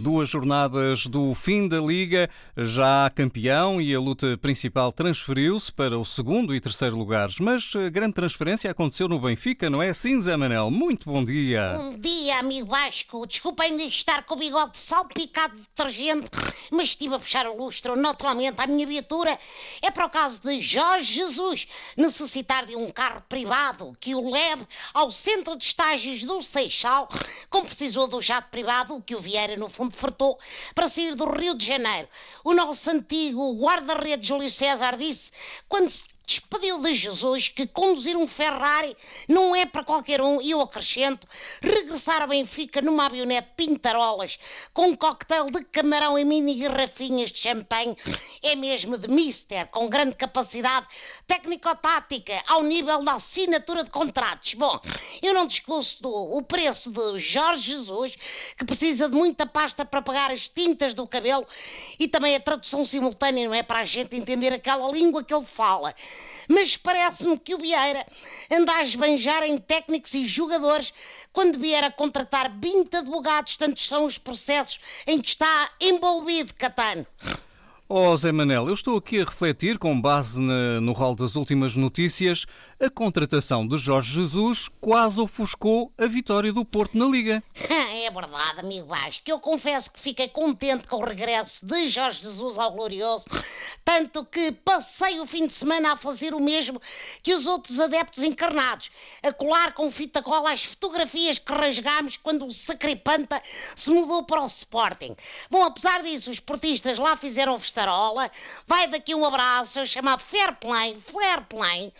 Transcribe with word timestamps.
Duas 0.00 0.28
jornadas 0.28 1.06
do 1.06 1.34
fim 1.34 1.66
da 1.66 1.80
Liga, 1.80 2.30
já 2.56 3.10
campeão 3.10 3.80
e 3.80 3.92
a 3.92 3.98
luta 3.98 4.38
principal 4.38 4.92
transferiu-se 4.92 5.72
para 5.72 5.98
o 5.98 6.04
segundo 6.04 6.54
e 6.54 6.60
terceiro 6.60 6.96
lugares. 6.96 7.40
Mas 7.40 7.72
a 7.74 7.88
grande 7.88 8.14
transferência 8.14 8.70
aconteceu 8.70 9.08
no 9.08 9.18
Benfica, 9.18 9.68
não 9.68 9.82
é 9.82 9.92
Zé 9.92 10.36
Manel? 10.36 10.70
Muito 10.70 11.10
bom 11.10 11.24
dia. 11.24 11.74
Bom 11.76 11.98
dia, 11.98 12.38
amigo 12.38 12.68
Vasco. 12.68 13.26
Desculpa 13.26 13.64
ainda 13.64 13.82
estar 13.82 14.24
com 14.24 14.34
o 14.34 14.38
bigode 14.38 14.78
salpicado 14.78 15.56
de 15.56 15.62
detergente, 15.62 16.30
mas 16.70 16.90
estive 16.90 17.16
a 17.16 17.18
puxar 17.18 17.46
o 17.46 17.56
lustro. 17.56 17.96
Naturalmente, 17.96 18.60
a 18.60 18.66
minha 18.68 18.86
viatura 18.86 19.36
é 19.82 19.90
para 19.90 20.06
o 20.06 20.10
caso 20.10 20.40
de 20.42 20.62
Jorge 20.62 21.14
Jesus 21.14 21.66
necessitar 21.96 22.64
de 22.64 22.76
um 22.76 22.90
carro 22.90 23.22
privado 23.28 23.92
que 23.98 24.14
o 24.14 24.30
leve 24.30 24.66
ao 24.92 25.10
centro 25.10 25.56
de 25.56 25.64
estágios 25.64 26.22
do 26.22 26.40
Seixal, 26.42 27.08
como 27.50 27.66
precisou 27.66 28.06
do 28.06 28.20
jato 28.20 28.50
privado 28.50 29.02
que 29.04 29.16
o 29.16 29.18
Vieira 29.18 29.56
no 29.56 29.63
fundo 29.68 29.94
fartou 29.94 30.38
para 30.74 30.88
sair 30.88 31.14
do 31.14 31.28
Rio 31.30 31.54
de 31.54 31.66
Janeiro. 31.66 32.08
O 32.44 32.54
nosso 32.54 32.90
antigo 32.90 33.54
guarda-redes 33.54 34.26
Júlio 34.26 34.50
César 34.50 34.96
disse 34.96 35.32
quando 35.68 35.88
se 35.88 36.04
despediu 36.26 36.80
de 36.80 36.94
Jesus 36.94 37.48
que 37.48 37.66
conduzir 37.66 38.16
um 38.16 38.26
Ferrari 38.26 38.96
não 39.28 39.54
é 39.54 39.66
para 39.66 39.84
qualquer 39.84 40.20
um, 40.20 40.40
e 40.40 40.52
eu 40.52 40.60
acrescento, 40.60 41.26
regressar 41.60 42.22
a 42.22 42.26
Benfica 42.26 42.80
numa 42.80 43.06
avionete 43.06 43.48
pintarolas 43.56 44.38
com 44.72 44.88
um 44.88 44.96
coquetel 44.96 45.50
de 45.50 45.64
camarão 45.64 46.18
e 46.18 46.24
mini 46.24 46.54
garrafinhas 46.54 47.30
de 47.30 47.38
champanhe 47.38 47.96
é 48.42 48.56
mesmo 48.56 48.96
de 48.96 49.08
mister, 49.08 49.66
com 49.68 49.88
grande 49.88 50.14
capacidade 50.14 50.86
técnico-tática 51.26 52.42
ao 52.46 52.62
nível 52.62 53.02
da 53.02 53.14
assinatura 53.14 53.84
de 53.84 53.90
contratos. 53.90 54.54
Bom, 54.54 54.80
eu 55.22 55.34
não 55.34 55.46
discusso 55.46 56.02
do, 56.02 56.10
o 56.10 56.42
preço 56.42 56.90
de 56.90 57.18
Jorge 57.18 57.72
Jesus, 57.72 58.16
que 58.56 58.64
precisa 58.64 59.08
de 59.08 59.14
muita 59.14 59.46
pasta 59.46 59.84
para 59.84 60.02
pagar 60.02 60.30
as 60.30 60.48
tintas 60.48 60.94
do 60.94 61.06
cabelo 61.06 61.46
e 61.98 62.08
também 62.08 62.34
a 62.34 62.40
tradução 62.40 62.84
simultânea, 62.84 63.46
não 63.46 63.54
é? 63.54 63.62
Para 63.62 63.80
a 63.80 63.84
gente 63.84 64.16
entender 64.16 64.52
aquela 64.52 64.90
língua 64.90 65.22
que 65.22 65.34
ele 65.34 65.44
fala 65.44 65.94
mas 66.48 66.76
parece-me 66.76 67.38
que 67.38 67.54
o 67.54 67.58
Vieira 67.58 68.06
anda 68.50 68.72
a 68.72 68.82
esbanjar 68.82 69.42
em 69.42 69.58
técnicos 69.58 70.14
e 70.14 70.26
jogadores 70.26 70.92
quando 71.32 71.58
vier 71.58 71.82
a 71.82 71.90
contratar 71.90 72.50
20 72.58 72.96
advogados, 72.96 73.56
tantos 73.56 73.86
são 73.86 74.04
os 74.04 74.18
processos 74.18 74.80
em 75.06 75.20
que 75.20 75.28
está 75.28 75.70
envolvido 75.80 76.54
Catano. 76.54 77.06
Oh, 77.86 78.16
Zé 78.16 78.32
Manel, 78.32 78.68
eu 78.68 78.74
estou 78.74 78.96
aqui 78.96 79.20
a 79.20 79.24
refletir, 79.24 79.78
com 79.78 80.00
base 80.00 80.40
na, 80.40 80.80
no 80.80 80.92
rol 80.92 81.14
das 81.14 81.36
últimas 81.36 81.76
notícias, 81.76 82.46
a 82.80 82.88
contratação 82.88 83.66
de 83.66 83.76
Jorge 83.76 84.14
Jesus 84.14 84.70
quase 84.80 85.20
ofuscou 85.20 85.92
a 85.98 86.06
vitória 86.06 86.50
do 86.50 86.64
Porto 86.64 86.96
na 86.96 87.04
Liga. 87.04 87.42
É 87.96 88.10
verdade, 88.10 88.58
amigo 88.58 88.88
Vasco. 88.88 89.22
Eu 89.24 89.38
confesso 89.38 89.88
que 89.92 90.00
fiquei 90.00 90.26
contente 90.26 90.88
com 90.88 90.96
o 90.96 91.04
regresso 91.04 91.64
de 91.64 91.86
Jorge 91.86 92.24
Jesus 92.24 92.58
ao 92.58 92.72
Glorioso, 92.72 93.26
tanto 93.84 94.24
que 94.24 94.50
passei 94.50 95.20
o 95.20 95.26
fim 95.26 95.46
de 95.46 95.54
semana 95.54 95.92
a 95.92 95.96
fazer 95.96 96.34
o 96.34 96.40
mesmo 96.40 96.82
que 97.22 97.32
os 97.32 97.46
outros 97.46 97.78
adeptos 97.78 98.24
encarnados, 98.24 98.90
a 99.22 99.32
colar 99.32 99.74
com 99.74 99.88
fita 99.92 100.20
cola 100.20 100.50
as 100.50 100.64
fotografias 100.64 101.38
que 101.38 101.52
rasgámos 101.52 102.16
quando 102.16 102.44
o 102.44 102.52
Sacripanta 102.52 103.40
se 103.76 103.90
mudou 103.90 104.24
para 104.24 104.42
o 104.42 104.46
Sporting. 104.46 105.14
Bom, 105.48 105.62
apesar 105.62 106.02
disso, 106.02 106.32
os 106.32 106.40
portistas 106.40 106.98
lá 106.98 107.16
fizeram 107.16 107.56
festarola, 107.60 108.28
vai 108.66 108.88
daqui 108.88 109.14
um 109.14 109.24
abraço 109.24 109.86
chamado 109.86 110.18
Fair 110.18 110.56
Play, 110.56 110.98
Fair 111.00 111.46
Play, 111.48 111.92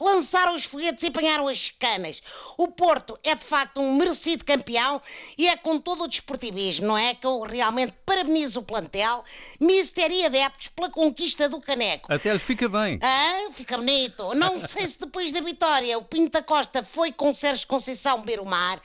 lançaram 0.00 0.54
os 0.54 0.64
foguetes 0.64 1.04
e 1.04 1.08
apanharam 1.08 1.46
as 1.46 1.68
canas. 1.68 2.22
O 2.56 2.68
Porto 2.68 3.18
é 3.22 3.34
de 3.34 3.44
facto 3.44 3.82
um 3.82 3.94
merecido 3.96 4.46
campeão 4.46 5.02
e 5.42 5.48
é 5.48 5.56
com 5.56 5.76
todo 5.76 6.04
o 6.04 6.08
desportivismo, 6.08 6.86
não 6.86 6.96
é? 6.96 7.16
Que 7.16 7.26
eu 7.26 7.40
realmente 7.40 7.92
parabenizo 8.06 8.60
o 8.60 8.62
plantel, 8.62 9.24
mister 9.58 10.08
e 10.12 10.24
adeptos 10.24 10.68
pela 10.68 10.88
conquista 10.88 11.48
do 11.48 11.60
caneco. 11.60 12.12
Até 12.12 12.32
lhe 12.32 12.38
fica 12.38 12.68
bem. 12.68 13.00
Ah, 13.02 13.48
fica 13.50 13.76
bonito. 13.76 14.34
Não 14.36 14.56
sei 14.56 14.86
se 14.86 15.00
depois 15.00 15.32
da 15.32 15.40
vitória 15.40 15.98
o 15.98 16.04
Pinta 16.04 16.44
Costa 16.44 16.84
foi 16.84 17.10
com 17.10 17.32
Sérgio 17.32 17.66
Conceição 17.66 18.20
beber 18.20 18.38
o 18.38 18.46
mar, 18.46 18.80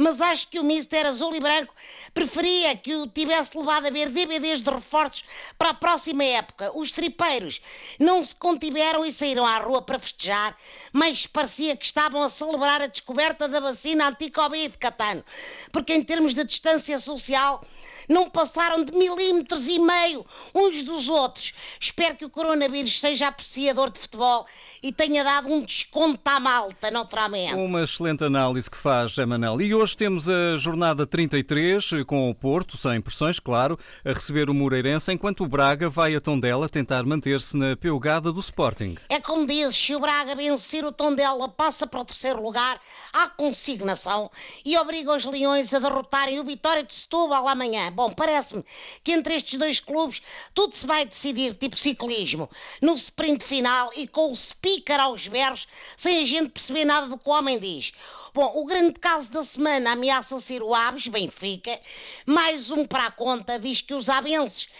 mas 0.00 0.20
acho 0.20 0.48
que 0.48 0.58
o 0.58 0.64
mister 0.64 1.04
azul 1.04 1.34
e 1.34 1.40
branco 1.40 1.74
preferia 2.14 2.74
que 2.74 2.96
o 2.96 3.06
tivesse 3.06 3.56
levado 3.56 3.86
a 3.86 3.90
ver 3.90 4.08
DVDs 4.08 4.62
de 4.62 4.70
reforços 4.70 5.24
para 5.58 5.70
a 5.70 5.74
próxima 5.74 6.24
época. 6.24 6.72
Os 6.74 6.90
tripeiros 6.90 7.60
não 7.98 8.22
se 8.22 8.34
contiveram 8.34 9.04
e 9.04 9.12
saíram 9.12 9.46
à 9.46 9.58
rua 9.58 9.82
para 9.82 9.98
festejar, 9.98 10.56
mas 10.92 11.26
parecia 11.26 11.76
que 11.76 11.84
estavam 11.84 12.22
a 12.22 12.28
celebrar 12.30 12.80
a 12.80 12.86
descoberta 12.86 13.46
da 13.46 13.60
vacina 13.60 14.08
anti-Covid, 14.08 14.78
Catano, 14.78 15.24
porque 15.70 15.92
em 15.92 16.02
termos 16.02 16.32
de 16.32 16.44
distância 16.44 16.98
social 16.98 17.62
não 18.10 18.28
passaram 18.28 18.84
de 18.84 18.92
milímetros 18.92 19.68
e 19.68 19.78
meio 19.78 20.26
uns 20.52 20.82
dos 20.82 21.08
outros. 21.08 21.54
Espero 21.78 22.16
que 22.16 22.24
o 22.24 22.30
coronavírus 22.30 22.98
seja 22.98 23.28
apreciador 23.28 23.88
de 23.90 24.00
futebol 24.00 24.46
e 24.82 24.92
tenha 24.92 25.22
dado 25.22 25.48
um 25.48 25.62
desconto 25.62 26.20
à 26.24 26.40
malta, 26.40 26.90
naturalmente. 26.90 27.54
Uma 27.54 27.84
excelente 27.84 28.24
análise 28.24 28.68
que 28.68 28.76
faz, 28.76 29.16
Manel. 29.16 29.60
E 29.60 29.74
hoje 29.74 29.96
temos 29.96 30.28
a 30.28 30.56
jornada 30.56 31.06
33 31.06 32.04
com 32.06 32.28
o 32.28 32.34
Porto, 32.34 32.76
sem 32.76 33.00
pressões, 33.00 33.38
claro, 33.38 33.78
a 34.04 34.12
receber 34.12 34.50
o 34.50 34.54
Moreirense, 34.54 35.12
enquanto 35.12 35.44
o 35.44 35.48
Braga 35.48 35.88
vai 35.88 36.14
a 36.14 36.20
Tondela 36.20 36.68
tentar 36.68 37.04
manter-se 37.04 37.56
na 37.56 37.76
peugada 37.76 38.32
do 38.32 38.40
Sporting. 38.40 38.96
É 39.08 39.20
como 39.20 39.46
dizes, 39.46 39.76
se 39.76 39.94
o 39.94 40.00
Braga 40.00 40.34
vencer 40.34 40.84
o 40.84 40.90
Tondela, 40.90 41.48
passa 41.48 41.86
para 41.86 42.00
o 42.00 42.04
terceiro 42.04 42.42
lugar 42.42 42.80
à 43.12 43.28
consignação 43.28 44.30
e 44.64 44.76
obriga 44.76 45.14
os 45.14 45.24
Leões 45.24 45.72
a 45.72 45.78
derrotarem 45.78 46.40
o 46.40 46.44
Vitória 46.44 46.82
de 46.82 46.92
Setúbal 46.94 47.46
amanhã. 47.46 47.92
Bom, 48.00 48.10
parece-me 48.10 48.64
que 49.04 49.12
entre 49.12 49.34
estes 49.34 49.58
dois 49.58 49.78
clubes 49.78 50.22
tudo 50.54 50.74
se 50.74 50.86
vai 50.86 51.04
decidir, 51.04 51.52
tipo 51.52 51.76
ciclismo, 51.76 52.48
no 52.80 52.94
sprint 52.94 53.44
final 53.44 53.90
e 53.94 54.08
com 54.08 54.32
o 54.32 54.34
speaker 54.34 54.98
aos 54.98 55.28
berros, 55.28 55.68
sem 55.98 56.22
a 56.22 56.24
gente 56.24 56.48
perceber 56.48 56.86
nada 56.86 57.08
do 57.08 57.18
que 57.18 57.28
o 57.28 57.32
homem 57.32 57.58
diz. 57.58 57.92
Bom, 58.32 58.50
o 58.54 58.64
grande 58.64 58.98
caso 58.98 59.30
da 59.30 59.44
semana 59.44 59.92
ameaça 59.92 60.40
ser 60.40 60.62
o 60.62 60.74
Aves, 60.74 61.08
Benfica. 61.08 61.78
Mais 62.24 62.70
um 62.70 62.86
para 62.86 63.04
a 63.04 63.10
conta 63.10 63.58
diz 63.58 63.82
que 63.82 63.92
os 63.92 64.08
abenses 64.08 64.70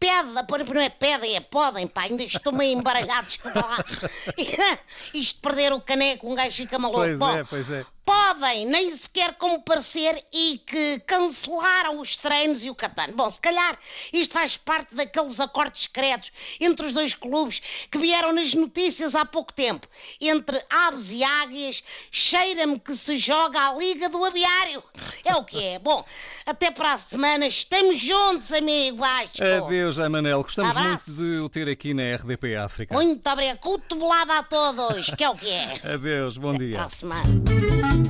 pede, 0.00 0.32
não 0.72 0.80
é 0.80 0.88
pedem, 0.88 1.36
é 1.36 1.40
podem, 1.40 1.86
pá, 1.86 2.04
ainda 2.04 2.22
estou 2.22 2.54
meio 2.54 2.78
embaralhado, 2.78 3.26
desculpa 3.28 3.60
lá. 3.60 3.84
Isto 5.12 5.42
perder 5.42 5.74
o 5.74 5.80
caneco, 5.82 6.26
um 6.26 6.34
gajo 6.34 6.56
fica 6.56 6.78
maluco. 6.78 7.00
Pois 7.00 7.18
Bom, 7.18 7.36
é, 7.36 7.44
pois 7.44 7.70
é 7.70 7.84
podem 8.04 8.66
nem 8.66 8.90
sequer 8.90 9.34
comparecer 9.34 10.22
e 10.32 10.60
que 10.66 11.00
cancelaram 11.06 12.00
os 12.00 12.16
treinos 12.16 12.64
e 12.64 12.70
o 12.70 12.74
Catano. 12.74 13.14
Bom, 13.14 13.30
se 13.30 13.40
calhar 13.40 13.78
isto 14.12 14.32
faz 14.32 14.56
parte 14.56 14.94
daqueles 14.94 15.38
acordos 15.40 15.82
secretos 15.82 16.32
entre 16.60 16.86
os 16.86 16.92
dois 16.92 17.14
clubes 17.14 17.62
que 17.90 17.98
vieram 17.98 18.32
nas 18.32 18.54
notícias 18.54 19.14
há 19.14 19.24
pouco 19.24 19.52
tempo. 19.52 19.86
Entre 20.20 20.60
aves 20.68 21.12
e 21.12 21.22
águias, 21.22 21.82
cheira-me 22.10 22.78
que 22.78 22.94
se 22.94 23.18
joga 23.18 23.68
a 23.68 23.74
Liga 23.74 24.08
do 24.08 24.24
Aviário. 24.24 24.82
É 25.24 25.36
o 25.36 25.44
que 25.44 25.62
é. 25.62 25.78
Bom, 25.78 26.04
até 26.44 26.70
para 26.70 26.94
a 26.94 26.98
semana. 26.98 27.46
Estamos 27.46 28.00
juntos, 28.00 28.52
amigo 28.52 28.98
Vasco. 28.98 29.38
Adeus, 29.40 29.98
Manel. 29.98 30.42
Gostamos 30.42 30.76
Abraço. 30.76 31.10
muito 31.10 31.22
de 31.22 31.40
o 31.40 31.48
ter 31.48 31.68
aqui 31.68 31.94
na 31.94 32.16
RDP 32.16 32.56
África. 32.56 32.92
Muito 32.94 33.28
obrigado. 33.28 33.58
Cotovelada 33.58 34.38
a 34.38 34.42
todos, 34.42 35.10
que 35.10 35.22
é 35.22 35.30
o 35.30 35.36
que 35.36 35.48
é. 35.48 35.80
Adeus, 35.94 36.36
bom 36.36 36.50
até 36.50 36.58
dia. 36.58 36.76
Para 36.76 36.86
a 36.86 36.88
semana. 36.88 38.01